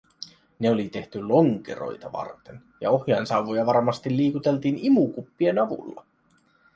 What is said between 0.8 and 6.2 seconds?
tehty lonkeroita varten, ja ohjainsauvoja varmasti liikuteltiin imukuppien avulla.